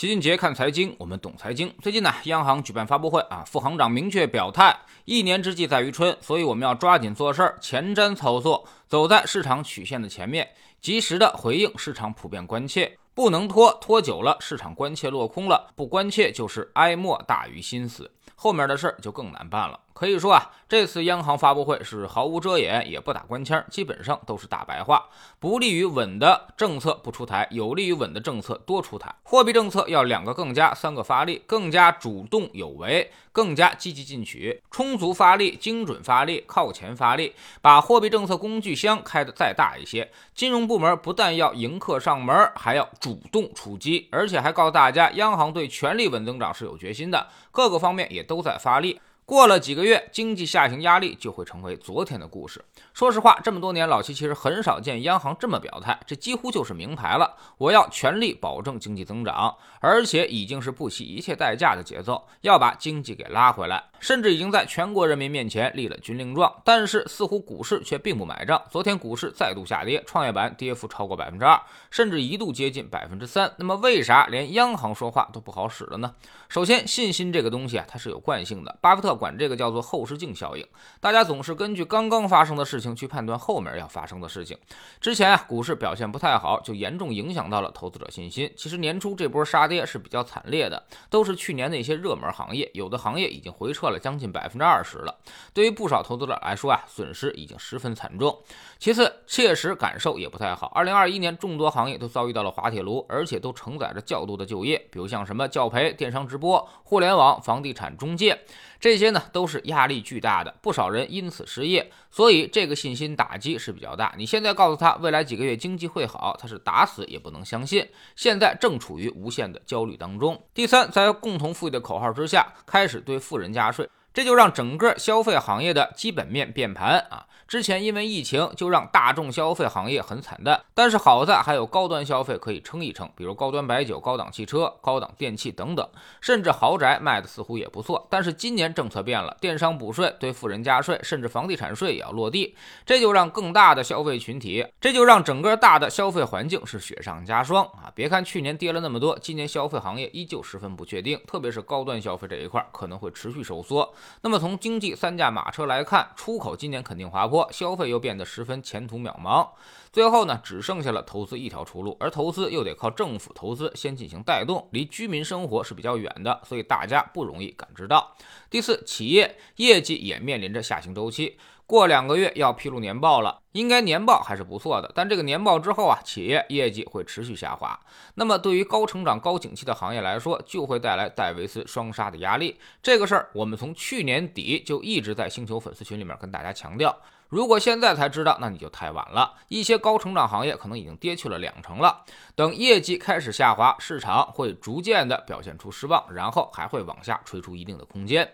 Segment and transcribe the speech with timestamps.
[0.00, 1.70] 齐俊杰看财经，我们懂财经。
[1.82, 10.48] 最近呢，央行举办发布会啊，副行长明确表态，一年之计在于春，所以我们要抓紧做事儿，前瞻操作，走在市场曲线的前面，
[10.80, 19.78] 及时的回应市场普遍关切，不能拖，拖久了市场关切落空了，不关切就是哀莫大于心死，后面的事儿就更难办了。
[20.00, 25.04] 可以说啊，这次央行发布会是毫无遮掩，也不打官腔，基本上都是大白话。
[25.38, 29.14] 不利于稳的政策不出台，有利于稳的政策多出台。
[29.22, 40.10] 货币政策要两个更加，三个发力，更加主动有为，更加积极进取，充足发力，精准发力，靠前发力，把货币政策工具箱开得再大一些。
[40.34, 48.98] 金融部门不但要迎客上门，还要主动出击，而且还告诉大家，央行对全力稳增长是有决心的，各个方面也都在发力。
[49.30, 52.64] 过了几个月，经济下行压力就会成为昨天的故事。
[52.92, 57.32] 说实话，这么多年，老齐其实很少见央行这么表态，这几乎就是明牌了。
[57.56, 66.52] 我要全力保证经济增长，而且已经是不惜一切代价的节奏，要把经济给拉回来，甚至已经在全国人民面前立了军令状。
[66.64, 68.60] 但是，似乎股市却并不买账。
[68.68, 71.56] 昨天股市再度下跌，创业板跌幅超过百分之二，
[71.88, 73.52] 甚至一度接近百分之三。
[73.58, 76.12] 那么，为啥连央行说话都不好使了呢？
[76.48, 78.76] 首先，信心这个东西啊，它是有惯性的。
[78.80, 79.19] 巴菲特。
[79.20, 80.66] 管这个叫做后视镜效应，
[80.98, 84.56] 大家总是根据刚刚发生的事情去判断后面要发生的事情。
[84.98, 88.50] 之前啊，股市表现不太好，就严重影响到了投资者信心。
[88.56, 95.14] 其实年初这波杀跌是比较惨烈的，都是去年的一些热门行业，有的行业已经回撤了将近百分之二十了。
[95.52, 98.36] 对于不少投资者来说啊，损失已经十分惨重。
[98.78, 100.68] 其次，切实感受也不太好。
[100.68, 108.40] 二零二一年，众多行业都遭遇到了滑铁卢，而且都承载着较多的就业，比如像什么教培、电商直播、互联网、房地产中介。
[108.78, 114.14] 这些呢都是压力巨大的，不少人因此失业，所以这个信心打击是比较大。
[114.16, 117.88] 你现在告诉他未来几个月经济会好，他是打死也不能相信。
[118.16, 120.40] 现在正处于无限的焦虑当中。
[120.54, 127.26] 第三，在共同富裕的口号之下，开始对富人加税，这就让整个消费行业的基本面变盘啊。
[127.50, 130.62] 之前因为疫情，就让大众消费行业很惨淡。
[130.72, 135.84] 但是好在还有高端消费可以撑一撑，比如高端白酒、高档汽车、高档电器等等，
[136.20, 138.06] 甚至豪宅卖的似乎也不错。
[138.08, 142.54] 但是今年政策变了，电商补税，对富人加税，甚至房地产税也要落地，
[142.86, 147.90] 这就让更大的消费群体，这就让整个大的消费环境是雪上加霜啊！
[147.96, 153.92] 别看去年跌了那么多，今年消费行业依旧十分不确定，特别是高端消费这一块可能会持续收缩。
[154.22, 157.39] 那么从经济三驾马车来看，出口今年肯定滑坡。
[157.52, 159.48] 消费又变得十分前途渺茫，
[159.92, 168.16] 最后呢，只剩下了投资一条出路，而投资又得靠政府投资先进行带动，离居民生活是比较远的，所以大家不容易感知到。
[168.48, 171.38] 第四，企业业绩也面临着下行周期。
[171.66, 174.90] 过两个月要披露年报了，应该年报还是不错的。
[174.92, 177.78] 但这个年报之后啊，企业业绩会持续下滑。
[178.16, 182.58] 那么对于高成长、高景气的行业来说，就会带来戴维斯双杀的压力。
[182.82, 186.98] 这个事儿我们从去年底就一直在星球粉丝群里面跟大家强调。
[187.30, 189.34] 如果现在才知道，那你就太晚了。
[189.46, 192.04] 一些高成长行业可能已经跌去了两成了。
[192.34, 198.28] 等业绩开始下滑，市场会逐渐的表现出失望，然后还会往下吹出一定的空间。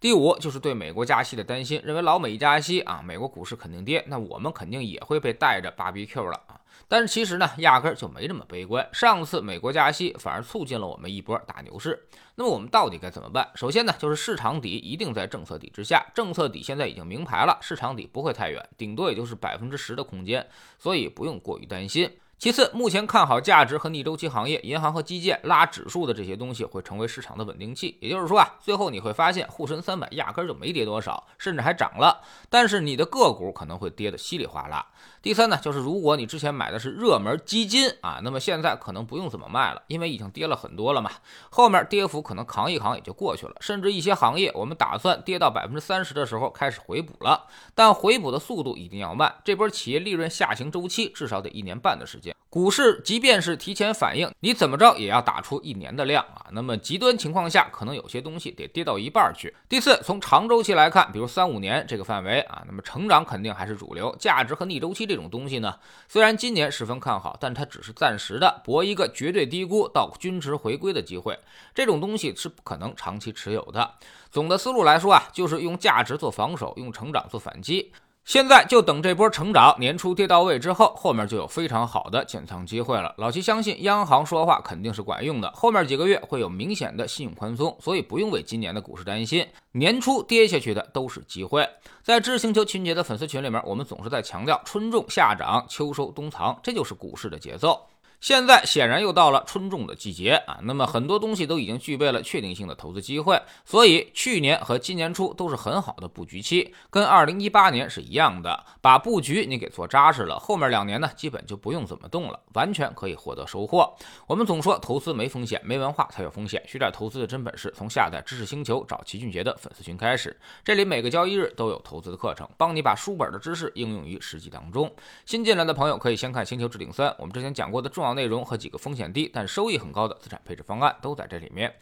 [0.00, 6.40] 第五就是对美国加息的担心，认为老美一加息啊，美国股市肯定跌，那我们肯定也会被带着芭比 Q 了。
[6.88, 8.86] 但是其实呢，压根儿就没这么悲观。
[8.92, 12.06] 上次美国加息反而促进了我们一波大牛市。
[12.34, 13.50] 那么我们到底该怎么办？
[13.54, 20.46] 首先呢，就是市场底一定在政策底之下，政策底现在已经明牌了，市场底不会太远，顶多也就是百分之十的空间，
[20.78, 22.10] 所以不用过于担心。
[22.42, 27.96] 其次，目前看好价值和逆周期行业，银行和基建拉指数的这些东西会成为市场的稳定器。
[28.00, 32.20] 也就是说啊，最后你会发现沪深三百压根就没跌多少，甚至还涨了。
[32.50, 34.84] 但是你的个股可能会跌得稀里哗啦。
[35.22, 41.12] 第三呢，就是如果你之前买的是热门基金啊，那么现在可能不用怎么卖了，因为已经跌了很多了嘛。
[41.48, 43.54] 后面跌幅可能扛一扛也就过去了。
[43.60, 49.32] 甚至一些行业，我们打算跌到百分之三十的时候开始回补了，但回补的速度一定要慢。
[49.44, 52.31] 这波企业利润下行周期至少得一年半的时间。
[52.48, 56.44] 股市即便是提前反应，你怎么着也要打出一年的量啊。
[56.52, 59.56] 那么极端情况下，可能有些东西得跌到一半去。
[59.70, 64.14] 第四，从长周期来看，比如三五年这个范围啊，那么成长肯定还是主流。
[64.18, 65.74] 价值和逆周期这种东西呢，
[66.08, 71.38] 虽然今年十分看好，但它只是暂时的，博一个绝对低估到均值回归的机会。
[71.74, 73.94] 这种东西是不可能长期持有的。
[74.30, 77.92] 总的思路来说啊，就是用价值做防守，用成长做反击。
[78.24, 83.12] 现在就等这波成长年初跌到位之后，后面就有非常好的减仓机会了。
[83.18, 89.46] 老齐相信央行说话肯定是管用的，后面几个月会有明显的信用宽松，所以不用为今年的股市担心。
[89.72, 91.68] 年初跌下去的都是机会。
[92.02, 97.80] 在知识星球群姐的粉丝群里面，我们总是在强调春种夏长秋收冬藏，这就是股市的节奏。
[98.22, 113.92] 现在显然又到了春种的季节啊，那么很多东西都已经具备了确定性的投资机会，所以去年和今年初都是很好的布局期，跟二零一八年是一样的，把布局你给做扎实了，后面两年呢基本就不用怎么动了，完全可以获得收获。
[114.28, 124.88] 我们总说投资没风险，没文化才有风险，学点投资的真本事，从下载知识星球找齐俊杰的粉丝群开始，这里每个交易日都有投资的课程，帮你把书本的知识应用于实际当中。
[125.26, 128.11] 新进来的朋友可以先看《星球置顶三》，我们之前讲过的重要。
[128.14, 131.74] 内容和几个风险低但收益很高的资产配置方案都在这里面。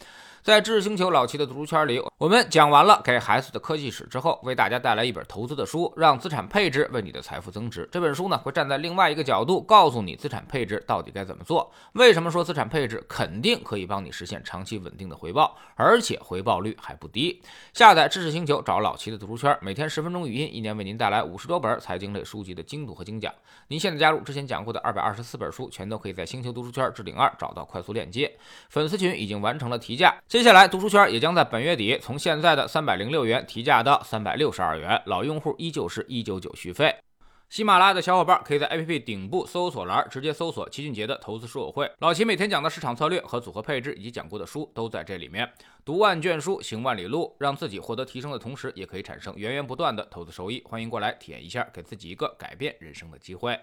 [0.42, 7.86] 在知识星球老齐的读书圈里，我们讲完了给孩子的科技史之后，为大家带来一本投资的书，让资产配置为你的财富增值。
[7.92, 11.70] 这本书呢，会站在另外一个角度，告诉你资产配置到底该怎么做。
[11.92, 17.42] 为什么说资产配置肯定可以帮你实现长期稳定的回报，而且回报率还不低？
[17.74, 23.30] 下载知识星球，找老齐的读书圈，每天十分钟语音，一年为您带来五十多本财经类书籍的精读和精讲。
[23.68, 28.34] 您现在加入之前讲过的二百二十四本书，全都可以在星球读书圈置顶二找到快速链接。
[28.70, 30.16] 粉丝群已经完成了提价。
[30.30, 36.94] 接下来，读书圈也将在本月底从现在的三百零六元提价到三百六十二元，老用户依旧是一九九续费。
[37.48, 45.50] 喜马拉雅的小伙伴可以在 APP 顶部搜索栏直接搜索齐俊杰的投资书友会，老齐每天讲的市场策略和组合配置以及讲过的书都在这里面。
[45.84, 50.62] 读万卷书，行万里路，让自己获得提升的同时，也可以产生源源不断的投资收益。
[50.64, 53.58] 欢迎过来体验一下，给自己一个改变人生的机会。